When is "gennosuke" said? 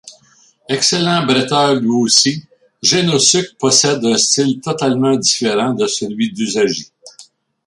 2.81-3.55